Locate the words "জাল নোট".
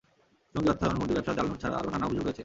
1.37-1.59